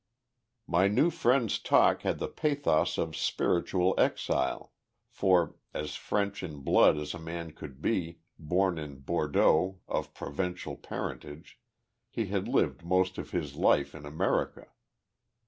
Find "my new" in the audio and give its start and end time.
0.65-1.11